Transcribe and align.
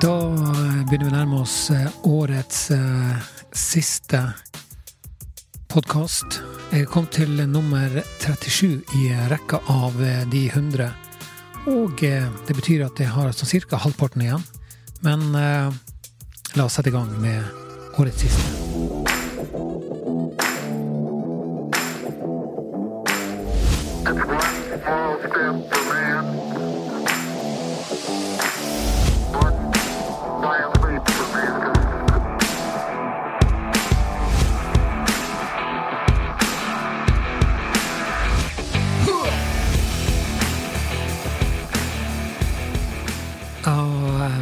Da 0.00 0.14
begynner 0.88 1.04
vi 1.04 1.10
å 1.10 1.12
nærme 1.12 1.40
oss 1.42 1.54
eh, 1.74 1.88
årets 2.08 2.70
eh, 2.72 3.26
siste 3.52 4.22
podkast. 5.68 6.38
Jeg 6.72 6.88
kom 6.88 7.04
til 7.12 7.34
nummer 7.50 7.98
37 8.22 8.80
i 8.96 9.10
rekka 9.28 9.60
av 9.68 10.00
eh, 10.00 10.22
de 10.32 10.46
100. 10.48 10.88
Og 11.74 12.00
eh, 12.08 12.32
det 12.48 12.56
betyr 12.56 12.86
at 12.86 13.02
jeg 13.02 13.12
har 13.12 13.36
sånn 13.36 13.52
cirka 13.52 13.82
halvparten 13.84 14.24
igjen. 14.24 14.48
Men 15.04 15.28
eh, 15.36 15.68
la 16.56 16.64
oss 16.64 16.80
sette 16.80 16.88
i 16.88 16.96
gang 16.96 17.12
med 17.20 18.00
årets 18.00 18.24
siste. 18.24 18.60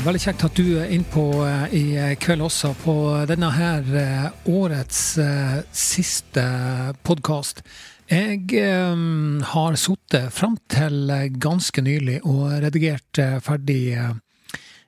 Veldig 0.09 0.21
kjekt 0.23 0.45
at 0.47 0.57
du 0.57 0.79
er 0.81 0.93
innpå 0.95 1.23
eh, 1.45 1.73
i 1.77 1.85
kveld 2.23 2.47
også, 2.47 2.71
på 2.81 2.93
denne 3.29 3.51
her 3.53 3.89
eh, 4.01 4.29
årets 4.49 5.01
eh, 5.21 5.59
siste 5.75 6.45
podkast. 7.05 7.61
Jeg 8.09 8.47
eh, 8.57 9.03
har 9.51 9.77
sittet 9.77 10.33
fram 10.33 10.57
til 10.73 11.13
eh, 11.13 11.27
ganske 11.37 11.85
nylig 11.85 12.23
og 12.23 12.55
redigert 12.65 13.21
eh, 13.21 13.37
ferdig 13.45 13.83
eh, 14.01 14.15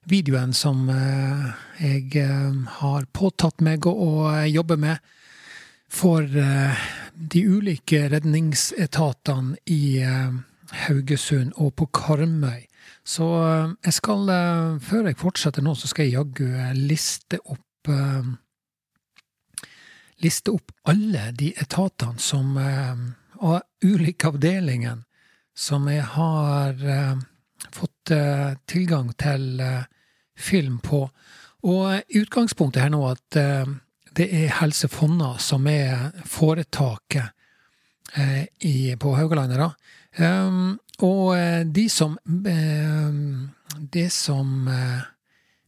videoen 0.09 0.57
som 0.57 0.89
eh, 0.89 1.53
jeg 1.83 2.17
eh, 2.23 2.57
har 2.79 3.05
påtatt 3.13 3.61
meg 3.67 3.91
å, 3.91 4.09
jobbe 4.49 4.81
med 4.81 5.05
for 5.93 6.25
eh, 6.25 6.89
de 7.13 7.45
ulike 7.45 8.07
redningsetatene 8.15 9.61
i 9.69 10.01
eh, 10.01 10.33
Haugesund 10.87 11.53
og 11.61 11.75
på 11.77 11.91
Karmøy. 11.93 12.70
Så 13.11 13.27
eh, 13.43 13.71
jeg 13.89 13.97
skal, 13.97 14.29
eh, 14.31 14.79
før 14.87 15.09
jeg 15.11 15.19
fortsetter 15.19 15.65
nå, 15.67 15.75
så 15.75 15.91
skal 15.91 16.07
jeg 16.07 16.19
jaggu 16.19 16.47
eh, 16.51 16.77
liste 16.77 17.43
opp 17.47 17.67
Liste 20.21 20.53
opp 20.53 20.75
alle 20.93 21.31
de 21.33 21.47
etatene 21.63 22.21
som 22.21 22.51
Og 23.41 23.87
ulike 23.89 24.29
avdelingene 24.29 25.07
som 25.57 25.87
jeg 25.89 26.05
har 26.13 26.77
fått 27.73 28.13
tilgang 28.69 29.09
til 29.17 29.63
film 30.37 30.77
på. 30.85 31.01
Og 31.65 32.13
utgangspunktet 32.21 32.85
her 32.85 32.93
nå 32.93 33.01
at 33.09 33.39
det 34.21 34.29
er 34.29 34.53
Helse 34.61 34.93
Fonna 34.93 35.33
som 35.41 35.65
er 35.73 36.13
foretaket 36.29 37.33
på 39.01 39.17
Haugalandet, 39.17 39.57
da. 39.57 39.73
Um, 40.19 40.79
og 40.99 41.37
eh, 41.39 41.63
de 41.65 41.89
som 41.89 42.17
eh, 42.27 43.13
Det 43.93 44.09
som 44.13 44.69
eh, 44.69 45.03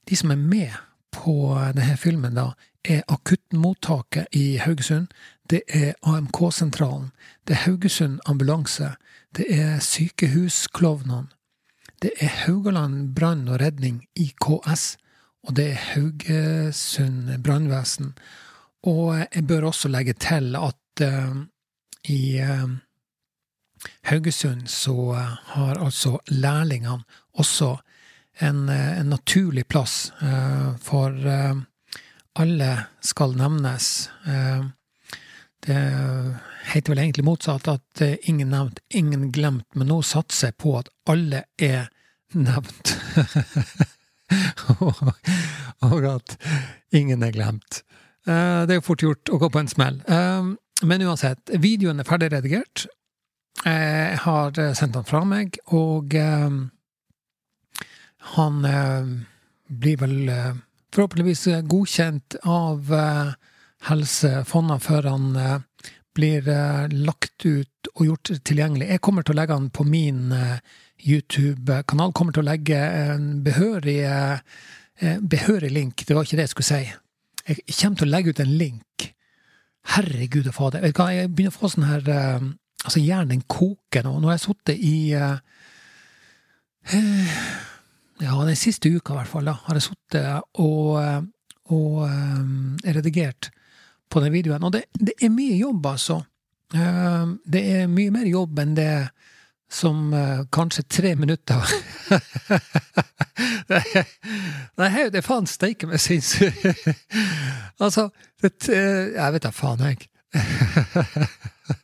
De 0.09 0.17
som 0.19 0.31
er 0.31 0.37
med 0.37 0.73
på 1.13 1.55
denne 1.77 1.97
filmen, 1.97 2.35
da, 2.35 2.55
er 2.83 3.05
akuttmottaket 3.13 4.33
i 4.33 4.57
Haugesund. 4.57 5.13
Det 5.51 5.61
er 5.69 5.93
AMK-sentralen. 6.03 7.11
Det 7.45 7.55
er 7.55 7.61
Haugesund 7.67 8.19
ambulanse. 8.27 8.95
Det 9.37 9.45
er 9.53 9.79
Sykehusklovnene. 9.79 11.29
Det 12.03 12.11
er 12.17 12.33
Haugaland 12.47 13.13
brann 13.15 13.45
og 13.49 13.61
redning, 13.61 14.07
IKS. 14.17 14.97
Og 15.45 15.57
det 15.57 15.69
er 15.71 15.85
Haugesund 15.93 17.31
brannvesen. 17.45 18.15
Og 18.83 19.27
jeg 19.35 19.47
bør 19.47 19.69
også 19.69 19.89
legge 19.93 20.13
til 20.19 20.57
at 20.57 21.05
uh, 21.05 21.37
i 22.11 22.39
eh, 22.43 22.67
Haugesund 24.03 24.71
så 24.71 25.15
eh, 25.15 25.35
har 25.45 25.79
altså 25.79 26.19
lærlingene 26.27 27.03
også 27.39 27.77
en, 28.41 28.69
eh, 28.69 28.99
en 29.01 29.11
naturlig 29.11 29.67
plass, 29.69 30.13
eh, 30.23 30.73
for 30.83 31.17
alle 32.35 32.71
skal 33.05 33.37
nevnes. 33.37 34.09
Det 35.63 35.81
heter 36.73 36.91
vel 36.91 37.03
egentlig 37.03 37.25
motsatt, 37.27 37.69
at 37.69 38.03
ingen 38.27 38.49
nevnt, 38.51 38.81
ingen 38.89 39.27
glemt, 39.33 39.67
men 39.77 39.91
nå 39.93 40.01
satser 40.03 40.49
jeg 40.49 40.57
på 40.65 40.73
at 40.79 40.89
alle 41.07 41.43
er 41.61 41.91
nevnt. 42.33 42.95
og, 44.81 46.09
at 46.09 46.39
ingen 46.91 47.23
er 47.23 47.37
glemt. 47.37 47.83
Det 48.25 48.73
er 48.73 48.81
jo 48.81 48.87
fort 48.89 49.05
gjort 49.05 49.29
å 49.29 49.43
gå 49.45 49.53
på 49.53 49.61
en 49.61 49.71
smell. 49.71 50.01
Men 50.09 51.05
uansett, 51.05 51.53
videoen 51.61 52.01
er 52.01 52.09
ferdig 52.09 52.33
redigert. 52.33 52.87
Jeg 53.61 54.19
har 54.25 54.59
eh, 54.59 54.73
sendt 54.75 54.97
han 54.99 55.07
fra 55.07 55.23
meg, 55.29 55.59
og 55.77 56.15
eh, 56.19 56.59
han 58.35 58.65
eh, 58.67 59.11
blir 59.69 60.01
vel 60.01 60.17
eh, 60.33 60.53
forhåpentligvis 60.95 61.47
eh, 61.53 61.65
godkjent 61.69 62.39
av 62.49 62.93
eh, 62.97 63.35
Helse 63.89 64.45
Fonna 64.49 64.79
før 64.83 65.11
han 65.13 65.37
eh, 65.37 65.59
blir 66.17 66.49
eh, 66.49 66.89
lagt 67.07 67.47
ut 67.47 67.93
og 67.95 68.07
gjort 68.07 68.33
tilgjengelig. 68.47 68.89
Jeg 68.91 69.05
kommer 69.05 69.27
til 69.27 69.37
å 69.37 69.41
legge 69.41 69.59
han 69.59 69.71
på 69.75 69.87
min 69.89 70.33
eh, 70.37 70.59
YouTube-kanal. 71.03 72.13
Kommer 72.15 72.35
til 72.35 72.45
å 72.45 72.51
legge 72.51 72.79
en 72.79 73.31
behørig, 73.45 73.99
eh, 74.07 74.67
eh, 75.01 75.21
behørig 75.21 75.73
link. 75.73 76.05
Det 76.07 76.17
var 76.17 76.27
ikke 76.27 76.41
det 76.41 76.49
jeg 76.49 76.55
skulle 76.55 76.71
si. 76.71 76.83
Jeg 77.49 77.79
kommer 77.81 78.03
til 78.03 78.11
å 78.11 78.15
legge 78.17 78.35
ut 78.35 78.43
en 78.43 78.57
link. 78.59 79.09
Herregud 79.97 80.47
og 80.47 80.55
fader. 80.55 80.85
Jeg 80.87 81.33
begynner 81.33 81.51
å 81.51 81.59
få 81.59 81.73
sånn 81.73 81.89
her 81.89 82.13
eh, 82.13 82.51
Altså, 82.83 82.99
hjernen 83.03 83.43
koker 83.47 84.03
nå. 84.07 84.17
Nå 84.19 84.31
har 84.31 84.37
jeg 84.39 84.47
sittet 84.49 84.81
i 84.83 85.13
eh, 85.15 85.39
Ja, 88.23 88.37
den 88.47 88.59
siste 88.59 88.91
uka 88.91 89.15
i 89.15 89.21
hvert 89.21 89.31
fall, 89.31 89.47
da, 89.47 89.55
har 89.69 89.79
jeg 89.79 89.87
sittet 89.87 90.27
og, 90.63 90.99
eh, 91.03 91.21
og 91.75 92.03
um, 92.07 92.77
redigert 92.85 93.51
på 94.11 94.21
den 94.25 94.35
videoen. 94.35 94.67
Og 94.67 94.75
det, 94.75 94.85
det 94.99 95.15
er 95.23 95.31
mye 95.33 95.57
jobb, 95.61 95.87
altså. 95.95 96.23
Eh, 96.75 97.27
Det 97.55 97.63
er 97.77 97.87
mye 97.91 98.11
mer 98.15 98.27
jobb 98.29 98.59
enn 98.65 98.75
det 98.79 98.93
som 99.73 100.11
uh, 100.13 100.43
kanskje 100.53 100.83
tre 100.85 101.15
minutter 101.17 101.57
Nei, 103.73 104.91
det 105.09 105.17
er 105.17 105.25
faen 105.25 105.49
steike 105.49 105.89
meg 105.89 106.03
sinnssykt. 106.03 106.61
altså, 107.85 108.11
det, 108.43 108.53
jeg 108.69 109.33
vet 109.33 109.47
da 109.47 109.53
faen, 109.57 109.81
jeg. 109.89 110.11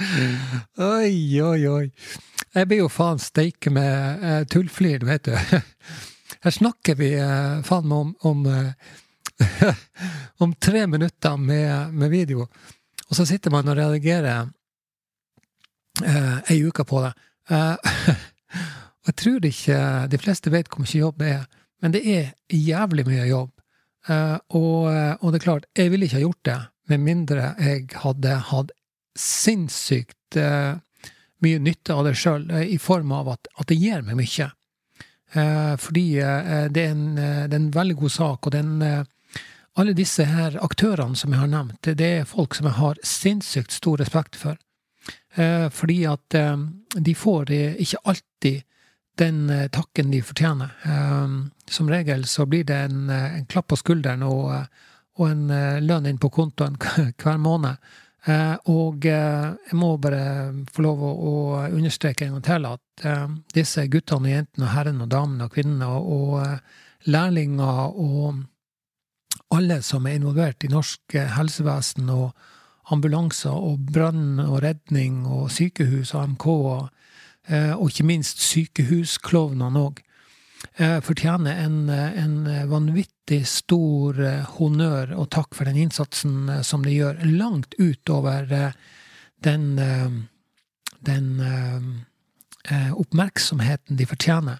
Oi, 0.00 1.40
oi, 1.42 1.60
oi. 1.68 1.86
Jeg 2.54 2.68
blir 2.70 2.82
jo 2.82 2.90
faen 2.90 3.20
steike 3.22 3.70
med 3.74 4.24
uh, 4.24 4.42
tullflir, 4.50 5.04
vet 5.06 5.28
du. 5.28 5.34
Her 6.44 6.54
snakker 6.56 6.96
vi 6.98 7.12
uh, 7.20 7.60
faen 7.66 7.88
meg 7.90 8.06
om, 8.06 8.14
om, 8.30 8.46
uh, 8.48 9.74
om 10.44 10.54
tre 10.56 10.86
minutter 10.90 11.36
med, 11.36 11.92
med 11.92 12.10
video, 12.10 12.48
og 13.08 13.18
så 13.18 13.26
sitter 13.28 13.52
man 13.52 13.68
og 13.68 13.76
redigerer 13.78 14.48
uh, 16.04 16.38
ei 16.50 16.62
uke 16.64 16.84
på 16.88 17.04
det. 17.04 17.12
Eh, 17.50 17.76
og 19.00 19.06
jeg 19.10 19.16
tror 19.18 19.46
ikke 19.48 19.78
de 20.10 20.18
fleste 20.22 20.52
vet 20.52 20.68
hvor 20.70 20.84
mye 20.84 21.00
jobb 21.00 21.22
det 21.22 21.30
er, 21.34 21.46
men 21.82 21.94
det 21.94 22.02
er 22.06 22.28
jævlig 22.54 23.06
mye 23.08 23.26
jobb. 23.28 23.50
Eh, 24.08 24.36
og, 24.56 24.90
og 25.20 25.32
det 25.32 25.40
er 25.40 25.46
klart, 25.46 25.66
jeg 25.76 25.90
ville 25.90 26.06
ikke 26.06 26.20
ha 26.20 26.26
gjort 26.26 26.44
det 26.46 26.58
med 26.90 27.04
mindre 27.06 27.54
jeg 27.62 27.88
hadde 28.02 28.36
hatt 28.50 28.72
sinnssykt 29.18 30.38
uh, 30.38 30.78
mye 31.40 31.60
nytte 31.62 31.94
av 31.96 32.04
det 32.06 32.16
sjøl, 32.20 32.48
i 32.62 32.78
form 32.78 33.12
av 33.16 33.32
at, 33.34 33.48
at 33.56 33.70
det 33.70 33.78
gir 33.80 34.02
meg 34.06 34.18
mye. 34.20 34.50
Uh, 35.30 35.76
fordi 35.78 36.18
eh, 36.18 36.66
det, 36.74 36.82
er 36.82 36.90
en, 36.90 37.18
eh, 37.18 37.44
det 37.46 37.54
er 37.54 37.60
en 37.60 37.70
veldig 37.74 37.96
god 38.00 38.12
sak, 38.12 38.46
og 38.48 38.52
den, 38.52 38.80
eh, 38.82 39.04
alle 39.78 39.94
disse 39.94 40.26
her 40.26 40.56
aktørene 40.58 41.16
som 41.16 41.30
jeg 41.32 41.40
har 41.40 41.52
nevnt, 41.52 41.86
det 41.86 42.08
er 42.18 42.26
folk 42.28 42.56
som 42.58 42.66
jeg 42.66 42.78
har 42.80 42.98
sinnssykt 43.06 43.72
stor 43.72 44.02
respekt 44.02 44.36
for. 44.36 44.58
Eh, 45.34 45.68
fordi 45.70 46.02
at 46.10 46.34
eh, 46.34 46.56
de 46.96 47.14
får 47.14 47.52
eh, 47.54 47.78
ikke 47.78 48.02
alltid 48.04 48.62
den 49.20 49.50
eh, 49.50 49.68
takken 49.70 50.10
de 50.10 50.22
fortjener. 50.22 50.74
Eh, 50.82 51.28
som 51.70 51.90
regel 51.90 52.26
så 52.26 52.46
blir 52.46 52.64
det 52.64 52.76
en, 52.88 53.10
eh, 53.10 53.38
en 53.38 53.46
klapp 53.46 53.70
på 53.70 53.78
skulderen 53.78 54.26
og, 54.26 54.50
eh, 54.54 54.66
og 55.18 55.30
en 55.30 55.50
eh, 55.54 55.80
lønn 55.80 56.10
inn 56.10 56.18
på 56.18 56.32
kontoen 56.34 56.78
hver 57.22 57.38
måned. 57.38 57.78
Eh, 58.28 58.56
og 58.68 59.06
eh, 59.08 59.46
jeg 59.70 59.76
må 59.80 59.94
bare 59.96 60.52
få 60.68 60.84
lov 60.84 61.04
å, 61.08 61.34
understreke 61.70 62.26
en 62.26 62.36
gang 62.36 62.44
til 62.44 62.66
at 62.68 63.04
eh, 63.08 63.36
disse 63.56 63.86
guttene 63.88 64.28
og 64.28 64.34
jentene 64.34 64.66
og 64.66 64.72
herrene 64.74 65.06
og 65.06 65.12
damene 65.14 65.46
og 65.46 65.54
kvinnene 65.54 65.88
og, 65.88 66.40
lærlinger 67.08 67.94
og 67.96 68.42
alle 69.56 69.78
som 69.80 70.04
er 70.04 70.18
involvert 70.18 70.66
i 70.66 70.68
norsk 70.68 71.14
helsevesen 71.32 72.10
og 72.12 72.34
ambulanser 72.92 73.56
og 73.56 73.86
brann 73.88 74.36
og 74.42 74.58
redning 74.66 75.22
og 75.24 75.48
sykehus 75.54 76.12
AMK 76.18 76.46
og, 76.52 76.90
og 77.48 77.86
ikke 77.88 78.04
minst 78.04 78.44
sykehusklovnene 78.44 79.80
òg. 79.80 80.04
Eh, 80.80 80.98
fortjener 81.04 81.60
en, 81.64 81.90
en 81.90 82.36
vanvittig 82.70 83.42
stor 83.48 84.20
eh, 84.24 84.48
honnør 84.56 85.14
og 85.18 85.28
takk 85.34 85.54
for 85.54 85.68
den 85.68 85.78
innsatsen 85.84 86.48
eh, 86.48 86.62
som 86.66 86.84
de 86.86 86.96
gjør, 86.96 87.20
langt 87.36 87.76
utover 87.78 88.50
eh, 88.52 88.72
den, 89.44 89.78
eh, 89.78 90.08
den 91.06 91.28
eh, 91.44 92.90
oppmerksomheten 92.92 94.00
de 94.00 94.08
fortjener. 94.08 94.58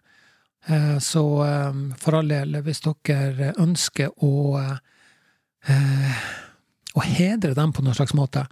Eh, 0.69 0.99
Så 0.99 1.25
eh, 1.47 1.83
for 1.99 2.21
all 2.21 2.29
del, 2.29 2.61
hvis 2.65 2.85
dere 2.87 3.55
ønsker 3.59 4.13
å 4.21 4.61
eh, 4.61 6.23
å 6.95 7.05
hedre 7.07 7.55
dem 7.55 7.73
på 7.73 7.85
noen 7.85 7.97
slags 7.97 8.15
måte, 8.19 8.45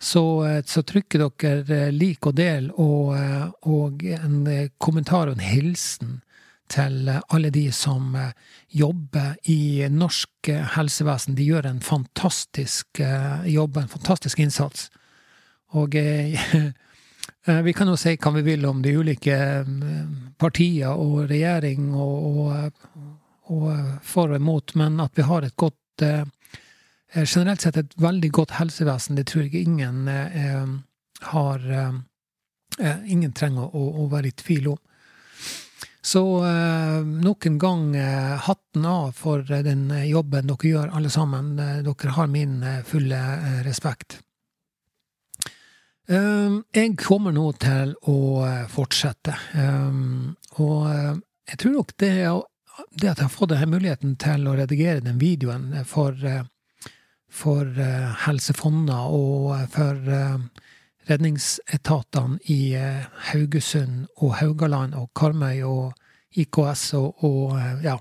så, 0.00 0.22
eh, 0.46 0.62
så 0.64 0.82
trykker 0.86 1.24
dere 1.26 1.78
eh, 1.86 1.92
lik 1.92 2.26
og 2.26 2.36
del 2.38 2.70
og, 2.70 3.14
eh, 3.18 3.46
og 3.68 4.04
en 4.04 4.46
eh, 4.48 4.68
kommentar 4.78 5.28
og 5.28 5.36
en 5.36 5.44
hilsen 5.44 6.20
til 6.70 7.10
alle 7.10 7.50
de 7.50 7.66
som 7.74 8.14
eh, 8.16 8.32
jobber 8.68 9.36
i 9.50 9.88
norsk 9.90 10.48
eh, 10.48 10.62
helsevesen. 10.76 11.36
De 11.38 11.46
gjør 11.46 11.68
en 11.70 11.80
fantastisk 11.84 13.00
eh, 13.02 13.46
jobb, 13.50 13.76
en 13.76 13.90
fantastisk 13.90 14.38
innsats. 14.38 14.88
Og 15.78 15.94
vi 17.66 17.72
kan 17.78 17.88
jo 17.88 17.98
si 17.98 18.16
hva 18.18 18.32
vi 18.34 18.42
vil 18.42 18.66
om 18.66 18.80
de 18.82 18.96
ulike 18.98 19.36
partier 20.40 20.90
og 20.90 21.28
regjering 21.30 21.92
og, 21.94 22.16
og, 22.26 22.88
og 23.54 23.68
for 24.02 24.34
og 24.34 24.40
imot, 24.40 24.74
men 24.74 24.98
at 25.04 25.14
vi 25.14 25.26
har 25.28 25.46
et 25.46 25.56
godt 25.56 25.76
Generelt 27.10 27.60
sett 27.62 27.76
et 27.76 27.94
veldig 28.00 28.28
godt 28.32 28.52
helsevesen, 28.56 29.16
det 29.18 29.26
tror 29.28 29.42
jeg 29.44 29.66
ingen 29.66 30.06
har 31.28 31.64
Ingen 32.80 33.32
trenger 33.36 33.74
å, 33.76 33.82
å 34.00 34.06
være 34.08 34.30
i 34.30 34.36
tvil 34.38 34.70
om. 34.72 34.78
Så 36.02 36.44
eh, 36.48 37.00
nok 37.04 37.46
en 37.46 37.58
gang 37.60 37.96
eh, 37.96 38.36
hatten 38.46 38.84
av 38.88 39.12
for 39.12 39.44
eh, 39.52 39.62
den 39.66 39.90
eh, 39.92 40.06
jobben 40.08 40.48
dere 40.48 40.70
gjør, 40.70 40.92
alle 40.96 41.10
sammen. 41.12 41.56
Dere 41.60 42.14
har 42.16 42.30
min 42.32 42.62
fulle 42.88 43.18
respekt. 43.66 44.20
Eh, 46.08 46.56
Jeg 46.72 46.96
kommer 47.04 47.36
nå 47.36 47.50
til 47.60 47.92
å 48.08 48.16
fortsette. 48.72 49.36
Eh, 49.52 50.00
Og 50.60 50.88
jeg 51.50 51.58
tror 51.60 51.72
nok 51.76 51.92
det, 52.00 52.14
det 52.96 53.10
at 53.10 53.20
jeg 53.20 53.26
har 53.26 53.34
fått 53.34 53.52
denne 53.52 53.68
muligheten 53.70 54.16
til 54.20 54.48
å 54.48 54.56
redigere 54.58 55.04
den 55.04 55.20
videoen 55.20 55.84
for, 55.86 56.16
for 57.28 57.70
Helsefonna 58.24 59.04
og 59.08 59.54
for 59.72 60.10
redningsetatene 61.08 62.38
i 62.52 62.74
eh, 62.74 63.06
Haugesund 63.30 64.06
og 64.20 64.36
Haugaland 64.40 64.94
og 64.98 65.10
Karmøy 65.16 65.62
og 65.66 65.94
IKS 66.38 66.84
og, 66.98 67.24
og 67.26 67.56
eh, 67.58 67.86
ja. 67.88 67.96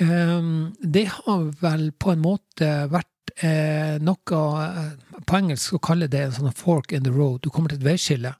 Um, 0.00 0.74
det 0.82 1.04
har 1.06 1.44
vel 1.60 1.92
på 1.92 2.10
en 2.10 2.22
måte 2.24 2.68
vært 2.90 3.30
eh, 3.46 3.94
noe 4.02 4.40
På 5.22 5.36
engelsk 5.38 5.76
å 5.76 5.78
kalle 5.78 6.08
det 6.10 6.24
en 6.24 6.34
sånn 6.34 6.56
fork 6.56 6.90
in 6.92 7.04
the 7.06 7.12
road. 7.14 7.44
Du 7.44 7.50
kommer 7.50 7.70
til 7.70 7.78
et 7.78 7.86
veiskille. 7.86 8.32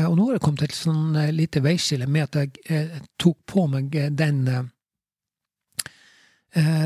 Og 0.00 0.16
nå 0.16 0.24
har 0.26 0.38
jeg 0.38 0.42
kommet 0.42 0.62
til 0.64 0.72
et 0.72 0.78
sånn 0.78 1.18
lite 1.36 1.60
veiskille 1.62 2.08
med 2.10 2.34
at 2.34 2.56
jeg 2.66 3.02
tok 3.20 3.36
på 3.46 3.66
meg 3.70 3.92
den 4.18 4.40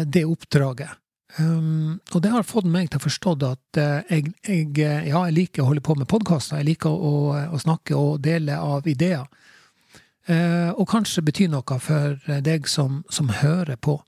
det 0.05 0.25
oppdraget. 0.27 0.91
Um, 1.39 2.01
og 2.11 2.23
det 2.25 2.33
har 2.33 2.47
fått 2.47 2.67
meg 2.67 2.91
til 2.91 2.99
å 2.99 3.05
forstå 3.05 3.35
at 3.47 3.79
uh, 3.79 4.01
jeg, 4.11 4.33
jeg, 4.43 4.67
eh, 4.83 5.07
ja, 5.11 5.23
jeg 5.29 5.37
liker 5.37 5.63
å 5.63 5.69
holde 5.69 5.85
på 5.85 5.95
med 5.99 6.09
podkaster. 6.11 6.59
Jeg 6.59 6.73
liker 6.73 6.91
å, 6.91 7.13
å 7.55 7.61
snakke 7.63 7.99
og 7.99 8.23
dele 8.25 8.59
av 8.59 8.89
ideer. 8.91 9.29
Uh, 10.29 10.71
og 10.75 10.89
kanskje 10.91 11.25
betyr 11.27 11.51
noe 11.53 11.79
for 11.83 12.19
deg 12.45 12.69
som, 12.71 13.03
som 13.11 13.31
hører 13.41 13.79
på. 13.79 14.01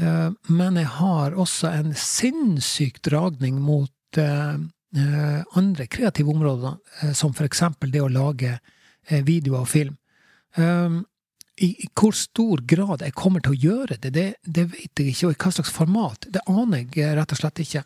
Uh, 0.00 0.34
men 0.50 0.80
jeg 0.80 0.90
har 0.98 1.38
også 1.38 1.70
en 1.70 1.94
sinnssyk 1.98 3.02
dragning 3.06 3.60
mot 3.62 3.90
andre 4.14 5.88
kreative 5.90 6.30
områder, 6.30 6.76
som 7.18 7.32
for 7.34 7.48
eksempel 7.48 7.90
det 7.90 7.98
å 7.98 8.12
lage 8.14 8.52
videoer 9.10 9.64
og 9.64 9.66
film. 9.66 9.96
Um, 10.54 11.00
i, 11.56 11.86
hvor 11.94 12.14
stor 12.16 12.62
grad 12.66 13.02
jeg 13.04 13.14
kommer 13.14 13.42
til 13.44 13.54
å 13.54 13.62
gjøre 13.62 13.98
det, 14.02 14.10
det, 14.14 14.26
det 14.42 14.66
vet 14.72 15.00
jeg 15.00 15.12
ikke, 15.12 15.28
og 15.28 15.34
i 15.34 15.40
hva 15.44 15.52
slags 15.54 15.74
format, 15.74 16.26
det 16.34 16.42
aner 16.50 16.82
jeg 16.82 17.14
rett 17.14 17.34
og 17.34 17.40
slett 17.40 17.62
ikke. 17.62 17.84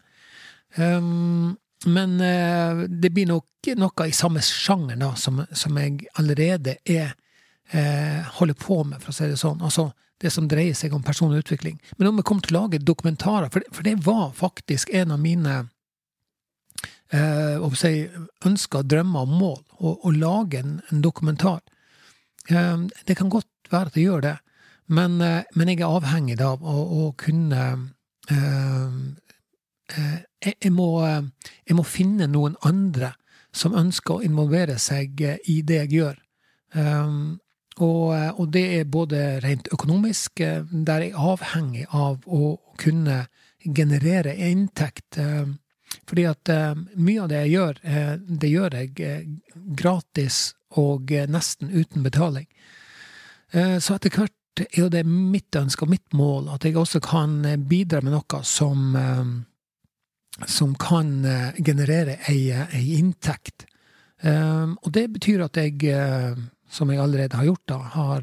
Um, 0.76 1.56
men 1.86 2.16
uh, 2.20 2.84
det 2.88 3.12
blir 3.14 3.28
nok 3.28 3.70
noe 3.78 4.08
i 4.08 4.16
samme 4.16 4.40
sjanger 4.44 4.98
da, 5.00 5.12
som, 5.20 5.42
som 5.52 5.76
jeg 5.78 6.08
allerede 6.20 6.78
er 6.88 7.12
uh, 7.74 8.24
holder 8.40 8.56
på 8.58 8.80
med, 8.88 9.02
for 9.02 9.12
å 9.12 9.18
si 9.18 9.28
det 9.28 9.40
sånn. 9.40 9.60
Altså 9.64 9.90
det 10.18 10.32
som 10.34 10.48
dreier 10.50 10.74
seg 10.74 10.94
om 10.96 11.04
personlig 11.04 11.44
utvikling. 11.44 11.76
Men 11.96 12.10
om 12.10 12.18
jeg 12.18 12.26
kommer 12.26 12.46
til 12.46 12.56
å 12.56 12.62
lage 12.64 12.80
dokumentarer, 12.82 13.52
for 13.52 13.62
det, 13.62 13.74
for 13.76 13.86
det 13.86 13.98
var 14.02 14.32
faktisk 14.34 14.90
en 14.96 15.12
av 15.14 15.20
mine 15.22 15.58
uh, 17.12 17.74
si, 17.78 17.92
ønsker, 18.48 18.88
drømmer 18.88 19.28
og 19.28 19.36
mål, 19.44 19.60
å, 19.78 19.98
å 20.08 20.14
lage 20.16 20.64
en, 20.64 20.80
en 20.88 21.04
dokumentar. 21.04 21.60
Eh, 22.48 22.78
det 23.04 23.14
kan 23.14 23.28
godt 23.28 23.48
være 23.72 23.92
at 23.92 23.96
jeg 23.96 24.08
gjør 24.08 24.24
det, 24.24 24.36
men, 24.88 25.20
eh, 25.20 25.44
men 25.54 25.68
jeg 25.68 25.82
er 25.82 25.96
avhengig 25.98 26.38
av 26.40 26.64
å, 26.64 26.76
å 27.04 27.08
kunne 27.20 27.64
eh, 28.32 28.94
eh, 29.92 30.14
jeg, 30.44 30.54
jeg, 30.54 30.72
må, 30.72 30.88
jeg 31.04 31.76
må 31.76 31.84
finne 31.84 32.28
noen 32.30 32.56
andre 32.66 33.12
som 33.52 33.76
ønsker 33.76 34.18
å 34.18 34.24
involvere 34.24 34.78
seg 34.80 35.20
i 35.20 35.60
det 35.66 35.82
jeg 35.82 35.92
gjør. 35.96 36.18
Og, 37.78 38.10
og 38.12 38.44
det 38.54 38.62
er 38.76 38.90
både 38.92 39.22
rent 39.42 39.70
økonomisk, 39.74 40.42
der 40.70 41.02
jeg 41.02 41.10
er 41.10 41.30
avhengig 41.32 41.86
av 41.90 42.20
å 42.26 42.52
kunne 42.78 43.24
generere 43.64 44.36
inntekt. 44.46 45.18
Fordi 45.18 46.26
at 46.28 46.52
mye 46.94 47.24
av 47.24 47.32
det 47.32 47.42
jeg 47.46 47.54
gjør, 47.56 47.82
det 48.44 48.52
gjør 48.52 48.78
jeg 48.78 49.18
gratis 49.80 50.40
og 50.78 51.10
nesten 51.32 51.72
uten 51.72 52.06
betaling. 52.06 52.46
Eh, 53.52 53.78
Så 53.78 53.94
etter 53.96 54.12
hvert 54.12 54.34
er 54.64 54.80
jo 54.80 54.88
det 54.90 55.04
mitt 55.06 55.54
ønske 55.56 55.86
og 55.86 55.92
mitt 55.92 56.14
mål 56.18 56.48
at 56.50 56.64
jeg 56.66 56.76
også 56.76 57.00
kan 57.04 57.44
eh, 57.46 57.56
bidra 57.56 58.00
med 58.02 58.16
noe 58.16 58.42
som 58.44 58.96
eh, 58.96 59.24
som 60.46 60.74
kan 60.78 61.24
generere 61.66 62.14
ei, 62.30 62.52
ei 62.54 62.94
inntekt. 62.94 63.64
Og 64.22 64.92
det 64.94 65.08
betyr 65.10 65.40
at 65.42 65.56
jeg, 65.58 65.82
som 66.70 66.92
jeg 66.92 67.00
allerede 67.02 67.34
har 67.34 67.48
gjort, 67.48 67.64
da, 67.66 67.78
har, 67.96 68.22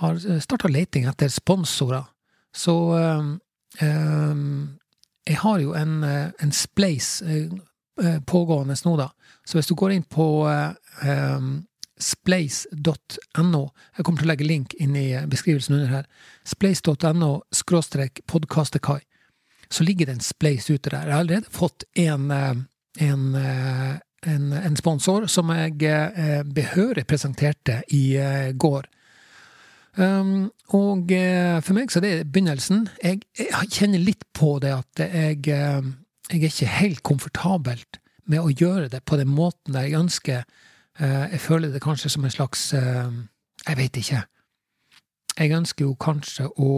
har 0.00 0.22
starta 0.40 0.70
leting 0.72 1.04
etter 1.10 1.28
sponsorer. 1.28 2.06
Så 2.56 2.72
jeg 3.76 5.36
har 5.42 5.60
jo 5.60 5.76
en, 5.76 5.94
en 6.08 6.56
spleis 6.56 7.20
pågående 8.24 8.78
nå, 8.88 8.96
da. 8.96 9.10
Så 9.44 9.60
hvis 9.60 9.68
du 9.68 9.76
går 9.76 9.98
inn 9.98 10.08
på 10.08 10.40
spleis.no 12.00 13.62
Jeg 13.96 14.04
kommer 14.04 14.20
til 14.20 14.26
å 14.26 14.32
legge 14.32 14.46
link 14.48 14.74
inn 14.82 14.96
i 14.98 15.08
beskrivelsen 15.30 15.76
under 15.76 15.92
her. 15.92 16.06
Spleis.no 16.48 17.32
skråstrek 17.54 18.24
podkastekai 18.30 19.00
så 19.74 19.84
ligger 19.84 20.06
det 20.06 20.12
en 20.12 20.24
spleis 20.24 20.70
ute 20.70 20.90
der. 20.90 21.06
Jeg 21.06 21.12
har 21.12 21.20
allerede 21.20 21.50
fått 21.50 21.84
en, 21.98 22.30
eh, 22.30 22.54
en, 23.00 23.34
eh, 23.34 23.94
en, 24.22 24.52
en 24.52 24.76
sponsor 24.76 25.26
som 25.26 25.50
jeg 25.50 25.82
eh, 25.82 26.42
behørig 26.42 27.06
presenterte 27.06 27.82
i 27.88 28.04
går. 28.54 28.86
Um, 29.96 30.50
og 30.74 31.12
for 31.62 31.76
meg 31.76 31.92
så 31.92 32.00
er 32.00 32.02
det 32.02 32.32
begynnelsen. 32.34 32.88
Jeg, 32.98 33.20
jeg 33.38 33.68
kjenner 33.70 34.02
litt 34.02 34.24
på 34.34 34.56
det 34.58 34.72
at 34.74 35.02
jeg, 35.04 35.44
jeg 35.46 36.40
er 36.40 36.48
ikke 36.48 36.70
helt 36.80 37.02
komfortabelt 37.06 38.00
med 38.26 38.42
å 38.42 38.50
gjøre 38.50 38.88
det 38.90 39.04
på 39.06 39.20
den 39.20 39.30
måten 39.30 39.78
jeg 39.78 39.94
ønsker. 39.94 40.42
Jeg 40.98 41.40
føler 41.42 41.72
det 41.72 41.82
kanskje 41.82 42.10
som 42.12 42.24
en 42.24 42.30
slags 42.30 42.72
Jeg 42.72 43.76
vet 43.76 43.96
ikke. 43.98 44.20
Jeg 45.38 45.50
ønsker 45.56 45.88
jo 45.88 45.96
kanskje 45.98 46.46
å 46.54 46.70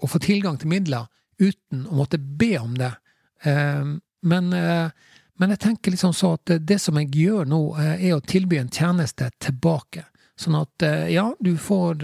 å 0.00 0.08
få 0.08 0.20
tilgang 0.22 0.58
til 0.60 0.70
midler 0.72 1.08
uten 1.40 1.86
å 1.88 1.98
måtte 2.00 2.18
be 2.18 2.54
om 2.60 2.74
det. 2.78 2.92
Men, 3.44 4.50
men 4.50 5.54
jeg 5.54 5.60
tenker 5.60 5.94
liksom 5.94 6.14
så 6.16 6.34
at 6.38 6.54
det 6.64 6.78
som 6.82 6.98
jeg 7.00 7.12
gjør 7.16 7.48
nå, 7.48 7.60
er 7.76 8.14
å 8.16 8.24
tilby 8.24 8.60
en 8.60 8.72
tjeneste 8.72 9.30
tilbake. 9.40 10.06
Sånn 10.40 10.56
at 10.56 10.86
ja, 11.12 11.30
du 11.40 11.56
får 11.60 12.00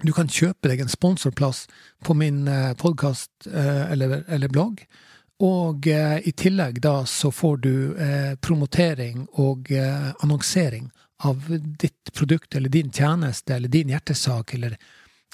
Du 0.00 0.12
kan 0.16 0.28
kjøpe 0.28 0.68
deg 0.68 0.80
en 0.80 0.88
sponsorplass 0.88 1.66
på 2.04 2.14
min 2.16 2.48
podkast 2.80 3.48
eller, 3.48 4.22
eller 4.28 4.48
blogg. 4.48 4.84
Og 5.40 5.86
i 5.86 6.32
tillegg 6.36 6.82
da 6.84 7.06
så 7.08 7.30
får 7.32 7.56
du 7.64 7.74
promotering 8.44 9.22
og 9.40 9.70
annonsering 9.72 10.90
av 11.24 11.46
ditt 11.80 12.12
produkt 12.12 12.54
eller 12.54 12.68
din 12.68 12.90
tjeneste 12.92 13.54
eller 13.54 13.72
din 13.72 13.88
hjertesak 13.88 14.54
eller 14.54 14.76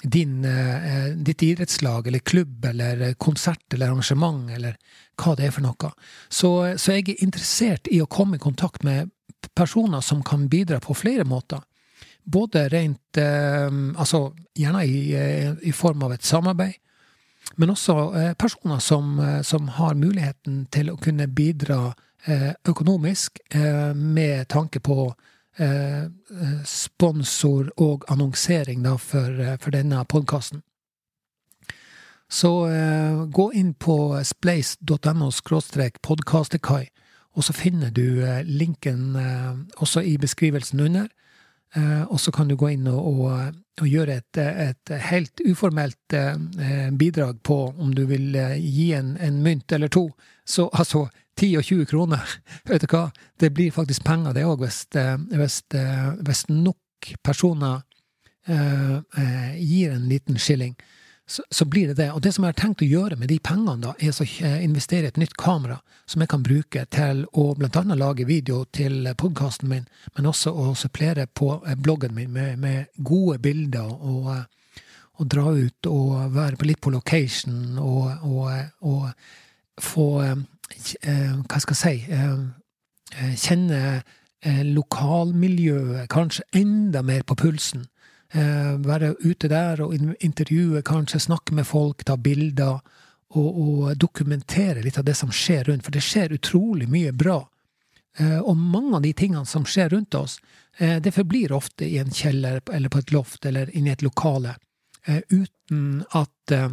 din, 0.03 0.45
eh, 0.45 1.05
ditt 1.05 1.43
idrettslag 1.43 2.07
eller 2.07 2.19
klubb 2.19 2.65
eller 2.65 3.13
konsert 3.13 3.73
eller 3.73 3.87
arrangement 3.87 4.51
eller 4.51 4.77
hva 5.17 5.35
det 5.35 5.47
er 5.47 5.51
for 5.51 5.65
noe. 5.65 5.91
Så, 6.29 6.51
så, 6.77 6.97
jeg 6.97 7.09
er 7.09 7.23
interessert 7.25 7.89
i 7.91 8.01
å 8.01 8.09
komme 8.09 8.37
i 8.37 8.43
kontakt 8.43 8.83
med 8.83 9.09
personer 9.55 10.01
som 10.01 10.23
kan 10.23 10.47
bidra 10.49 10.79
på 10.79 10.93
flere 10.93 11.25
måter. 11.25 11.61
både 12.23 12.69
rent 12.69 13.17
eh, 13.17 13.71
Altså 13.97 14.33
gjerne 14.55 14.85
i, 14.85 15.13
eh, 15.15 15.53
i 15.63 15.71
form 15.71 16.03
av 16.03 16.13
et 16.13 16.23
samarbeid, 16.23 16.75
men 17.55 17.69
også 17.69 17.95
eh, 18.15 18.33
personer 18.33 18.79
som, 18.79 19.19
eh, 19.19 19.41
som 19.41 19.67
har 19.67 19.95
muligheten 19.95 20.65
til 20.71 20.91
å 20.91 20.97
kunne 21.01 21.27
bidra 21.27 21.93
eh, 22.25 22.53
økonomisk 22.67 23.39
med 23.95 24.47
tanke 24.49 24.79
på 24.79 25.13
sponsor 26.69 27.71
og 27.81 28.03
annonsering 28.13 28.83
da, 28.83 28.91
for, 29.01 29.39
for 29.57 29.73
denne 29.73 30.03
podkasten. 30.05 30.61
Så 32.29 32.51
gå 33.33 33.45
inn 33.57 33.71
på 33.73 33.95
spleis.no 34.21 35.31
podkastekai, 36.05 36.83
og 37.33 37.47
så 37.47 37.55
finner 37.57 37.89
du 37.89 38.21
linken 38.45 39.17
også 39.81 40.05
i 40.05 40.13
beskrivelsen 40.21 40.79
under. 40.79 41.09
Eh, 41.75 42.03
og 42.03 42.19
så 42.19 42.31
kan 42.31 42.47
du 42.47 42.55
gå 42.55 42.69
inn 42.71 42.87
og, 42.87 43.07
og, 43.07 43.55
og 43.81 43.87
gjøre 43.87 44.21
et, 44.21 44.39
et 44.39 44.93
helt 45.09 45.41
uformelt 45.43 46.15
eh, 46.15 46.89
bidrag 46.95 47.41
på 47.43 47.57
om 47.75 47.91
du 47.95 48.05
vil 48.07 48.35
eh, 48.39 48.55
gi 48.61 48.93
en, 48.95 49.15
en 49.19 49.41
mynt 49.43 49.71
eller 49.75 49.91
to. 49.91 50.07
Så 50.47 50.69
altså 50.71 51.07
10 51.37 51.57
og 51.59 51.63
20 51.67 51.89
kroner, 51.91 52.37
vet 52.69 52.85
du 52.85 52.87
hva, 52.93 53.09
det 53.39 53.51
blir 53.53 53.75
faktisk 53.75 54.05
penger 54.07 54.37
det 54.37 54.47
òg, 54.47 54.63
hvis, 54.63 54.85
hvis, 55.35 55.59
hvis 56.23 56.45
nok 56.49 57.11
personer 57.23 57.83
eh, 58.47 59.59
gir 59.59 59.91
en 59.91 60.07
liten 60.09 60.39
skilling. 60.39 60.77
Så, 61.29 61.43
så 61.51 61.65
blir 61.65 61.87
det 61.87 61.97
det. 61.99 62.11
Og 62.15 62.21
det 62.23 62.31
som 62.33 62.45
jeg 62.45 62.53
har 62.53 62.59
tenkt 62.61 62.81
å 62.81 62.87
gjøre 62.87 63.17
med 63.19 63.27
de 63.27 63.35
pengene, 63.43 63.81
da, 63.83 63.93
er 63.99 64.15
å 64.15 64.23
eh, 64.23 64.61
investere 64.63 65.09
i 65.09 65.11
et 65.11 65.19
nytt 65.19 65.35
kamera 65.35 65.81
som 66.07 66.23
jeg 66.23 66.31
kan 66.31 66.43
bruke 66.43 66.85
til 66.87 67.25
å 67.35 67.49
annet 67.59 67.99
lage 67.99 68.27
video 68.29 68.61
til 68.71 69.09
podkasten 69.19 69.67
min, 69.67 69.89
men 70.15 70.29
også 70.29 70.53
å 70.55 70.71
supplere 70.79 71.27
på 71.27 71.57
eh, 71.67 71.75
bloggen 71.75 72.15
min 72.15 72.31
med, 72.31 72.55
med 72.63 72.87
gode 72.95 73.41
bilder 73.43 73.91
og, 73.91 74.29
eh, 74.37 74.85
og 75.19 75.27
dra 75.27 75.51
ut 75.51 75.89
og 75.91 76.31
være 76.31 76.69
litt 76.69 76.79
på 76.81 76.93
location 76.95 77.75
og, 77.75 78.23
og, 78.23 78.53
og 78.87 79.83
få 79.83 80.07
eh, 80.23 80.37
eh, 81.01 81.35
Hva 81.43 81.59
skal 81.59 81.75
jeg 81.75 81.81
si 81.81 82.13
eh, 82.13 82.39
eh, 83.17 83.35
Kjenne 83.35 83.81
eh, 83.97 84.63
lokalmiljøet 84.63 86.07
kanskje 86.13 86.47
enda 86.55 87.03
mer 87.03 87.27
på 87.27 87.35
pulsen. 87.35 87.87
Eh, 88.31 88.73
være 88.83 89.13
ute 89.23 89.47
der 89.47 89.81
og 89.81 89.93
intervjue, 89.95 90.81
kanskje 90.81 91.19
snakke 91.19 91.55
med 91.55 91.67
folk, 91.67 92.03
ta 92.03 92.17
bilder. 92.17 92.79
Og, 93.35 93.47
og 93.59 93.97
dokumentere 93.99 94.79
litt 94.85 94.97
av 94.97 95.03
det 95.03 95.17
som 95.19 95.31
skjer 95.35 95.65
rundt, 95.67 95.83
for 95.83 95.91
det 95.91 95.99
skjer 95.99 96.31
utrolig 96.37 96.85
mye 96.87 97.11
bra. 97.11 97.41
Eh, 98.17 98.39
og 98.39 98.57
mange 98.57 98.95
av 98.95 99.01
de 99.01 99.13
tingene 99.13 99.45
som 99.45 99.65
skjer 99.67 99.89
rundt 99.89 100.15
oss, 100.15 100.39
eh, 100.77 100.97
det 101.03 101.11
forblir 101.11 101.51
ofte 101.51 101.85
i 101.85 101.97
en 102.01 102.11
kjeller 102.11 102.61
eller 102.73 102.89
på 102.89 103.01
et 103.03 103.11
loft 103.11 103.45
eller 103.45 103.69
inni 103.75 103.91
et 103.91 104.01
lokale, 104.01 104.55
eh, 105.05 105.21
uten 105.29 106.05
at 106.15 106.51
eh, 106.51 106.69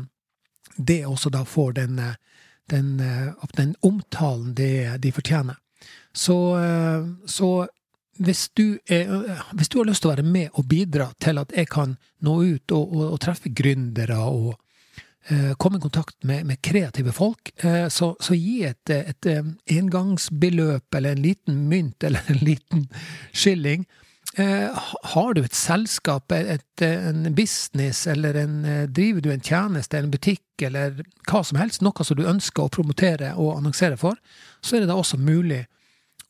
det 0.76 1.02
også 1.06 1.30
da 1.34 1.44
får 1.44 1.72
den, 1.72 1.98
eh, 1.98 2.14
den, 2.70 2.96
den 3.56 3.74
omtalen 3.80 4.54
det 4.54 4.96
de 5.02 5.12
fortjener. 5.12 5.58
Så, 6.14 6.56
så 7.26 7.48
hvis 8.16 8.48
du, 8.54 8.78
er, 8.86 9.10
hvis 9.52 9.70
du 9.72 9.80
har 9.80 9.88
lyst 9.88 10.04
til 10.04 10.10
å 10.10 10.14
være 10.14 10.26
med 10.26 10.54
og 10.54 10.68
bidra 10.70 11.08
til 11.22 11.40
at 11.40 11.54
jeg 11.56 11.70
kan 11.72 11.96
nå 12.24 12.36
ut 12.42 12.74
og, 12.76 12.94
og, 12.94 13.08
og 13.14 13.18
treffe 13.24 13.50
gründere 13.50 14.20
og 14.22 14.54
eh, 15.28 15.52
komme 15.58 15.80
i 15.80 15.84
kontakt 15.84 16.16
med, 16.22 16.46
med 16.46 16.62
kreative 16.62 17.14
folk, 17.16 17.50
eh, 17.64 17.88
så, 17.88 18.12
så 18.20 18.38
gi 18.38 18.62
et, 18.68 18.90
et, 18.90 19.26
et 19.26 19.76
engangsbeløp 19.78 20.94
eller 20.94 21.16
en 21.16 21.26
liten 21.26 21.66
mynt 21.70 22.04
eller 22.06 22.32
en 22.32 22.42
liten 22.44 22.88
skilling. 23.32 23.86
Eh, 24.36 24.70
har 25.02 25.34
du 25.34 25.44
et 25.44 25.54
selskap, 25.54 26.32
et, 26.32 26.82
en 26.82 27.28
business, 27.34 28.06
eller 28.10 28.34
en, 28.34 28.64
eh, 28.64 28.86
driver 28.90 29.20
du 29.20 29.30
en 29.30 29.44
tjeneste, 29.44 29.98
en 29.98 30.10
butikk, 30.10 30.42
eller 30.62 31.04
hva 31.28 31.44
som 31.44 31.58
helst, 31.60 31.82
noe 31.82 32.06
som 32.06 32.18
du 32.18 32.26
ønsker 32.26 32.64
å 32.64 32.72
promotere 32.72 33.34
og 33.38 33.58
annonsere 33.58 33.98
for, 34.00 34.18
så 34.62 34.76
er 34.76 34.82
det 34.82 34.90
da 34.90 34.98
også 34.98 35.20
mulig 35.22 35.64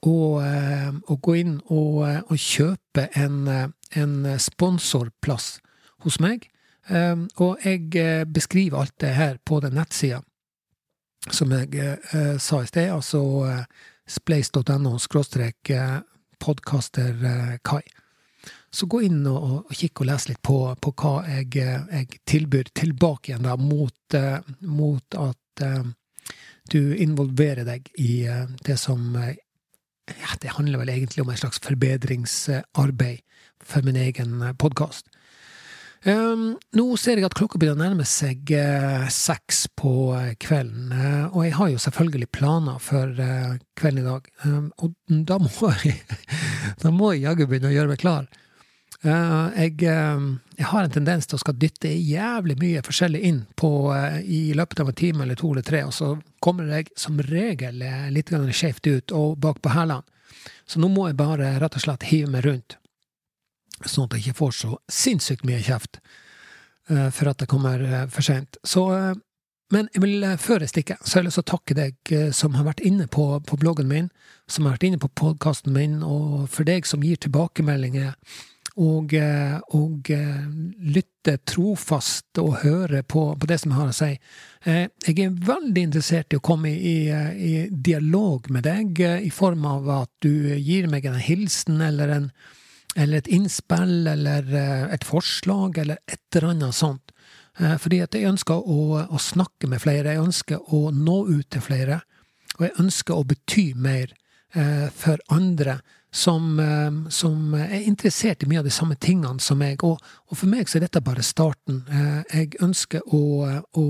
å, 0.05 0.41
eh, 0.45 0.91
å 0.93 1.17
gå 1.21 1.37
inn 1.41 1.57
og, 1.69 2.09
eh, 2.09 2.21
og 2.29 2.37
kjøpe 2.41 3.09
en, 3.17 3.49
eh, 3.49 3.69
en 4.01 4.39
sponsorplass 4.39 5.59
hos 6.05 6.21
meg. 6.21 6.51
Eh, 6.89 7.17
Og 7.41 7.59
jeg 7.65 7.97
eh, 7.97 8.25
beskriver 8.25 8.79
alt 8.79 8.99
det 9.01 9.15
her 9.15 9.39
på 9.45 9.61
den 9.61 9.75
nettsida 9.75 10.23
som 11.33 11.53
jeg 11.53 11.75
eh, 11.81 12.37
sa 12.39 12.63
i 12.63 12.69
sted, 12.69 12.91
altså 12.93 13.21
eh, 13.49 13.65
splace.no 14.07 14.99
skråstrek 15.01 15.71
eh, 15.71 16.01
podkaster 16.39 17.15
eh, 17.25 17.55
Kai. 17.65 17.83
Så 18.75 18.87
gå 18.91 19.01
inn 19.07 19.23
og, 19.31 19.45
og, 19.71 19.73
kikk 19.73 20.03
og 20.03 20.11
les 20.11 20.29
litt 20.29 20.43
på, 20.45 20.59
på 20.77 20.93
hva 21.01 21.15
jeg, 21.29 21.49
eh, 21.63 21.87
jeg 22.01 22.21
tilbyr 22.29 22.73
tilbake 22.77 23.33
igjen 23.33 23.47
da, 23.47 23.57
mot, 23.57 24.17
eh, 24.19 24.41
mot 24.69 25.19
at 25.21 25.65
eh, 25.65 25.85
du 26.73 26.81
involverer 26.97 27.65
deg 27.69 27.89
i 28.01 28.25
eh, 28.29 28.45
det 28.67 28.77
som 28.81 29.15
eh, 29.21 29.37
ja, 30.11 30.37
det 30.43 30.55
handler 30.57 30.83
vel 30.83 30.93
egentlig 30.93 31.25
om 31.25 31.31
et 31.33 31.41
slags 31.41 31.61
forbedringsarbeid 31.65 33.23
for 33.65 33.87
min 33.87 33.97
egen 33.97 34.43
podkast. 34.61 35.09
Um, 36.05 36.59
nå 36.77 36.85
ser 37.01 37.17
jeg 37.17 37.25
at 37.25 37.37
klokka 37.39 37.57
begynner 37.57 37.79
å 37.79 37.81
nærme 37.81 38.05
seg 38.05 38.51
uh, 38.53 39.07
seks 39.09 39.63
på 39.73 40.13
uh, 40.13 40.35
kvelden, 40.37 40.93
uh, 40.93 41.31
og 41.33 41.47
jeg 41.47 41.55
har 41.57 41.71
jo 41.73 41.81
selvfølgelig 41.81 42.29
planer 42.37 42.83
for 42.85 43.25
eh, 43.25 43.55
kvelden 43.81 44.03
i 44.03 44.09
dag. 44.11 44.29
Um, 44.45 44.67
og 44.85 44.93
da 45.31 45.39
må 45.41 45.49
jeg 45.87 45.97
da 46.83 46.93
må 46.93 47.15
jeg 47.15 47.25
jaggu 47.25 47.47
begynne 47.49 47.73
å 47.73 47.77
gjøre 47.79 47.95
meg 47.95 48.03
klar. 48.05 48.29
Eh, 49.05 49.49
jeg, 49.61 49.83
eh, 49.85 50.21
jeg 50.57 50.67
har 50.71 50.85
en 50.85 50.93
tendens 50.93 51.27
til 51.27 51.39
å 51.39 51.43
skal 51.43 51.57
dytte 51.59 51.91
jævlig 51.91 52.57
mye 52.61 52.83
forskjellig 52.87 53.21
inn 53.27 53.41
på, 53.59 53.71
eh, 53.95 54.21
i 54.23 54.55
løpet 54.55 54.81
av 54.81 54.89
en 54.89 54.95
time 54.95 55.25
eller 55.25 55.35
to 55.35 55.51
eller 55.53 55.63
tre, 55.67 55.83
og 55.85 55.93
så 55.95 56.15
kommer 56.41 56.69
jeg 56.71 56.93
som 56.97 57.19
regel 57.19 57.83
eh, 57.83 58.11
litt 58.11 58.31
skjevt 58.31 58.87
ut 58.87 59.13
og 59.13 59.39
bak 59.39 59.63
på 59.63 59.75
hælene. 59.75 60.05
Så 60.67 60.81
nå 60.81 60.89
må 60.89 61.09
jeg 61.09 61.17
bare 61.17 61.59
rett 61.61 61.77
og 61.77 61.83
slett 61.83 62.09
hive 62.11 62.31
meg 62.31 62.45
rundt, 62.45 62.77
sånn 63.85 64.07
at 64.07 64.15
jeg 64.15 64.29
ikke 64.29 64.39
får 64.39 64.53
så 64.53 64.79
sinnssykt 64.89 65.45
mye 65.45 65.63
kjeft 65.63 66.01
eh, 66.91 67.11
for 67.11 67.29
at 67.29 67.39
det 67.39 67.51
kommer 67.51 68.07
for 68.09 68.23
sent. 68.23 68.57
Eh, 68.63 69.15
men 69.73 69.89
jeg 69.93 70.05
vil, 70.05 70.25
før 70.39 70.61
jeg 70.61 70.71
stikker, 70.71 70.97
så 71.03 71.17
har 71.19 71.25
jeg 71.25 71.31
lyst 71.33 71.41
til 71.41 71.47
å 71.47 71.53
takke 71.57 71.75
deg 71.75 72.17
som 72.37 72.55
har 72.55 72.67
vært 72.69 72.85
inne 72.85 73.09
på, 73.11 73.41
på 73.43 73.57
bloggen 73.59 73.89
min, 73.89 74.11
som 74.47 74.69
har 74.69 74.77
vært 74.77 74.91
inne 74.91 75.01
på 75.03 75.11
podkasten 75.19 75.73
min, 75.75 76.03
og 76.05 76.45
for 76.53 76.69
deg 76.69 76.87
som 76.87 77.03
gir 77.03 77.19
tilbakemeldinger 77.19 78.13
og, 78.81 79.13
eh, 79.15 79.59
og 79.77 80.09
lytte 80.11 81.37
trofast 81.47 82.41
og 82.43 82.57
høre 82.65 83.03
på, 83.07 83.23
på 83.39 83.47
det 83.47 83.61
som 83.61 83.71
jeg 83.71 83.79
har 83.79 83.93
å 83.93 83.97
si. 83.97 84.11
Eh, 84.67 84.89
Jeg 85.07 85.21
er 85.23 85.37
veldig 85.47 85.85
interessert 85.87 86.35
i 86.35 86.41
å 86.41 86.45
komme 86.45 86.73
i, 86.73 86.97
i, 87.09 87.55
dialog 87.71 88.51
med 88.51 88.67
deg, 88.67 89.01
eh, 89.01 89.23
i 89.29 89.31
form 89.31 89.65
av 89.71 89.89
at 90.03 90.11
du 90.25 90.55
gir 90.59 90.89
meg 90.91 91.07
en 91.07 91.21
hilsen 91.23 91.81
eller, 91.81 92.09
en, 92.09 92.31
eller 92.97 93.23
et 93.23 93.31
innspill 93.31 94.09
eller 94.11 94.51
eh, 94.51 94.89
et 94.95 95.07
forslag 95.07 95.79
eller 95.79 96.03
et 96.09 96.21
eller 96.35 96.51
annet 96.51 96.75
sånt. 96.75 97.15
Eh, 97.61 97.77
Fordi 97.79 98.03
at 98.03 98.15
jeg 98.19 98.31
ønsker 98.33 98.59
å, 98.59 99.05
å 99.07 99.23
snakke 99.23 99.71
med 99.71 99.83
flere, 99.85 100.17
jeg 100.17 100.27
ønsker 100.27 100.75
å 100.75 100.89
nå 100.91 101.21
ut 101.31 101.49
til 101.55 101.63
flere, 101.63 102.03
og 102.59 102.67
jeg 102.67 102.79
ønsker 102.83 103.15
å 103.15 103.27
bety 103.27 103.69
mer 103.75 104.11
eh, 104.55 104.89
for 104.95 105.23
andre 105.35 105.81
som, 106.15 106.61
eh, 106.61 107.11
som 107.11 107.55
er 107.59 107.83
interessert 107.83 108.43
i 108.43 108.49
mye 108.49 108.63
av 108.63 108.69
de 108.69 108.73
samme 108.75 108.95
tingene 108.95 109.43
som 109.43 109.59
meg. 109.59 109.83
Og, 109.83 109.99
og 110.31 110.39
for 110.39 110.51
meg 110.51 110.71
så 110.71 110.79
er 110.79 110.87
dette 110.87 111.03
bare 111.05 111.25
starten. 111.27 111.83
Eh, 111.91 112.21
jeg 112.39 112.61
ønsker 112.63 113.03
å, 113.11 113.23
å, 113.75 113.87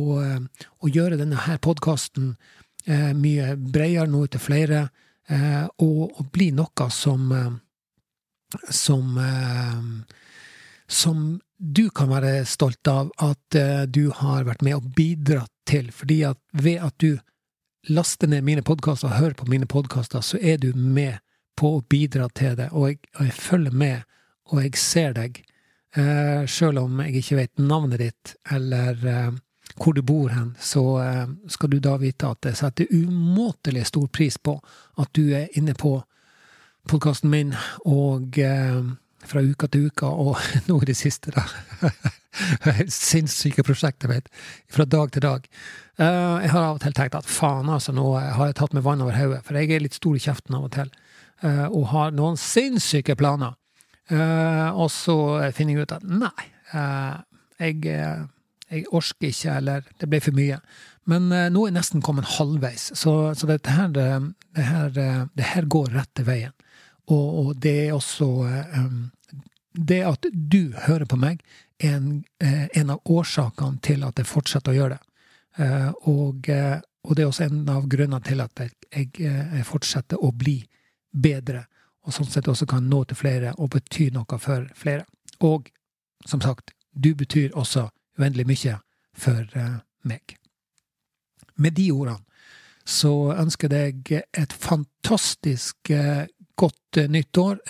å 0.80 0.92
gjøre 0.92 1.20
denne 1.20 1.44
her 1.44 1.60
podkasten 1.64 2.32
eh, 2.86 3.12
mye 3.12 3.54
bredere, 3.60 4.08
nå 4.08 4.24
til 4.32 4.40
flere, 4.40 4.86
eh, 5.28 5.64
og, 5.84 6.16
og 6.16 6.30
bli 6.32 6.48
noe 6.56 6.88
som 6.94 7.28
eh, 7.32 7.52
som 8.70 9.18
eh, 9.18 10.18
som 10.86 11.40
du 11.58 11.88
kan 11.90 12.10
være 12.12 12.44
stolt 12.46 12.88
av 12.88 13.10
at 13.24 13.56
eh, 13.58 13.84
du 13.88 14.10
har 14.14 14.44
vært 14.48 14.62
med 14.62 14.78
og 14.78 14.90
bidratt 14.96 15.52
til. 15.68 15.90
Fordi 15.92 16.22
at 16.28 16.40
ved 16.52 16.80
at 16.84 16.96
du 17.00 17.18
laster 17.88 18.30
ned 18.30 18.44
mine 18.44 18.64
podkaster 18.64 19.10
og 19.10 19.18
hører 19.18 19.36
på 19.38 19.48
mine 19.50 19.68
podkaster, 19.68 20.20
så 20.20 20.38
er 20.40 20.60
du 20.60 20.72
med 20.76 21.20
på 21.58 21.76
å 21.76 21.82
bidra 21.90 22.28
til 22.34 22.56
det. 22.58 22.70
Og 22.72 22.90
jeg, 22.90 23.00
og 23.18 23.28
jeg 23.28 23.36
følger 23.38 23.80
med, 23.84 24.06
og 24.52 24.62
jeg 24.62 24.78
ser 24.80 25.16
deg. 25.16 25.42
Eh, 25.94 26.44
Sjøl 26.50 26.80
om 26.82 27.02
jeg 27.04 27.20
ikke 27.20 27.38
vet 27.38 27.62
navnet 27.62 28.02
ditt, 28.02 28.34
eller 28.50 29.06
eh, 29.10 29.36
hvor 29.78 29.94
du 29.94 30.02
bor 30.06 30.32
hen, 30.34 30.54
så 30.60 30.82
eh, 31.02 31.28
skal 31.50 31.70
du 31.70 31.78
da 31.82 31.96
vite 31.98 32.30
at 32.30 32.50
jeg 32.50 32.58
setter 32.58 32.90
umåtelig 32.94 33.88
stor 33.90 34.10
pris 34.10 34.38
på 34.38 34.58
at 35.02 35.14
du 35.14 35.34
er 35.34 35.48
inne 35.58 35.74
på 35.78 35.96
podkasten 36.90 37.30
min, 37.32 37.54
og 37.88 38.38
eh, 38.38 38.82
fra 39.24 39.42
uka 39.42 39.68
til 39.70 39.88
uka, 39.88 40.10
og 40.10 40.36
nå 40.68 40.80
i 40.82 40.90
det 40.90 40.98
siste, 40.98 41.32
da. 41.34 41.46
Sinnssyke 42.90 43.64
prosjekter, 43.66 44.10
mitt. 44.10 44.28
Fra 44.70 44.84
dag 44.84 45.12
til 45.14 45.24
dag. 45.24 45.48
Uh, 45.94 46.42
jeg 46.42 46.50
har 46.50 46.64
av 46.64 46.76
og 46.76 46.82
til 46.82 46.94
tenkt 46.96 47.14
at 47.14 47.28
faen, 47.30 47.70
altså, 47.70 47.94
nå 47.94 48.08
har 48.18 48.50
jeg 48.50 48.58
tatt 48.58 48.74
med 48.74 48.82
vann 48.82 49.04
over 49.04 49.14
hodet, 49.14 49.44
for 49.46 49.58
jeg 49.58 49.70
er 49.70 49.84
litt 49.84 49.96
stor 49.96 50.16
i 50.18 50.22
kjeften 50.24 50.56
av 50.58 50.66
og 50.66 50.72
til, 50.74 50.90
og 51.44 51.90
har 51.90 52.14
noen 52.16 52.38
sinnssyke 52.40 53.16
planer. 53.20 53.52
Eh, 54.12 54.68
og 54.76 54.90
så 54.92 55.16
finner 55.56 55.78
jeg 55.78 55.86
ut 55.86 55.94
at 55.96 56.04
nei, 56.04 56.48
eh, 56.76 57.14
jeg, 57.60 57.78
eh, 57.88 58.24
jeg 58.70 58.84
orker 58.92 59.30
ikke, 59.30 59.54
eller 59.60 59.86
det 60.00 60.08
ble 60.10 60.20
for 60.24 60.36
mye. 60.36 60.58
Men 61.10 61.30
eh, 61.32 61.48
nå 61.52 61.64
er 61.64 61.72
jeg 61.72 61.78
nesten 61.78 62.04
kommet 62.04 62.28
halvveis, 62.36 62.90
så, 62.98 63.34
så 63.36 63.48
dette 63.48 63.72
her, 63.72 63.92
eh, 64.00 64.28
det, 64.56 64.66
her, 64.68 65.00
eh, 65.00 65.22
det 65.36 65.50
her 65.54 65.68
går 65.72 65.92
rette 65.96 66.26
veien. 66.26 66.54
Og, 67.08 67.26
og 67.40 67.48
det 67.60 67.74
er 67.86 67.92
også 67.92 68.26
eh, 68.48 68.78
um, 68.80 69.10
Det 69.74 69.98
at 70.06 70.24
du 70.32 70.72
hører 70.86 71.04
på 71.04 71.18
meg, 71.20 71.42
er 71.82 71.96
en, 71.98 72.22
eh, 72.40 72.68
en 72.78 72.94
av 72.94 73.00
årsakene 73.10 73.82
til 73.82 74.04
at 74.06 74.20
jeg 74.20 74.30
fortsetter 74.30 74.72
å 74.72 74.76
gjøre 74.78 74.96
det. 74.96 75.02
Uh, 75.54 75.90
og, 76.10 76.48
eh, 76.50 76.80
og 77.06 77.14
det 77.14 77.22
er 77.22 77.28
også 77.28 77.44
en 77.46 77.68
av 77.70 77.84
grunnene 77.90 78.22
til 78.26 78.40
at 78.42 78.58
jeg, 78.58 78.72
jeg, 78.90 79.10
eh, 79.22 79.58
jeg 79.58 79.66
fortsetter 79.68 80.18
å 80.18 80.32
bli 80.34 80.56
bedre, 81.14 81.64
og 82.04 82.12
sånn 82.12 82.28
sett 82.28 82.48
også 82.50 82.66
kan 82.68 82.88
nå 82.90 83.04
til 83.08 83.16
flere 83.16 83.54
og 83.56 83.70
bety 83.74 84.10
noe 84.12 84.38
for 84.42 84.66
flere. 84.76 85.06
Og 85.40 85.70
som 86.26 86.42
sagt, 86.44 86.74
du 86.92 87.14
betyr 87.14 87.54
også 87.54 87.88
uendelig 88.18 88.46
mye 88.48 88.78
for 89.16 89.48
eh, 89.58 89.80
meg. 90.02 90.36
Med 91.56 91.76
de 91.78 91.90
ordene 91.94 92.22
så 92.84 93.32
ønsker 93.32 93.72
jeg 93.72 94.02
deg 94.04 94.24
et 94.36 94.52
fantastisk 94.52 95.90
eh, 95.90 96.26
godt 96.60 97.00
eh, 97.00 97.08
nytt 97.10 97.38
år. 97.40 97.60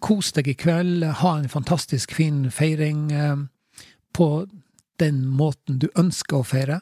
Kos 0.00 0.32
deg 0.36 0.48
i 0.48 0.56
kveld. 0.56 1.04
Ha 1.22 1.32
en 1.38 1.48
fantastisk 1.52 2.12
fin 2.16 2.46
feiring 2.52 3.10
på 4.16 4.28
den 5.00 5.24
måten 5.28 5.80
du 5.80 5.88
ønsker 5.98 6.40
å 6.40 6.46
feire. 6.46 6.80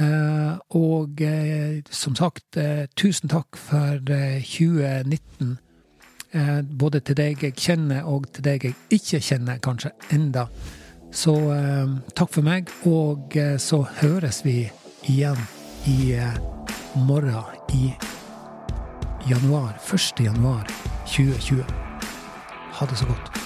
Eh, 0.00 0.54
og 0.68 1.20
eh, 1.22 1.82
som 1.90 2.16
sagt, 2.16 2.56
eh, 2.56 2.86
tusen 2.96 3.28
takk 3.28 3.56
for 3.56 4.00
eh, 4.10 4.42
2019. 4.42 5.58
Eh, 6.34 6.62
både 6.78 7.00
til 7.00 7.16
deg 7.16 7.44
jeg 7.44 7.54
kjenner, 7.54 8.02
og 8.02 8.26
til 8.34 8.44
deg 8.44 8.64
jeg 8.64 8.74
ikke 8.90 9.20
kjenner, 9.22 9.60
kanskje 9.62 9.92
enda. 10.12 10.48
Så 11.14 11.36
takk 12.18 12.32
for 12.34 12.42
meg, 12.42 12.72
og 12.90 13.36
så 13.62 13.84
høres 14.00 14.40
vi 14.42 14.64
igjen 15.06 15.38
i 15.86 16.16
morgen 17.06 17.54
i 17.70 17.92
januar. 19.30 19.78
1. 19.78 20.24
januar 20.26 20.66
2020. 21.06 21.62
Ha 22.80 22.90
det 22.90 22.98
så 22.98 23.06
godt. 23.06 23.43